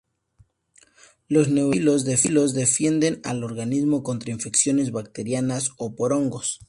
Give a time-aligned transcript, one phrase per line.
[1.27, 6.59] Los neutrófilos defienden al organismo contra infecciones bacterianas o por hongos.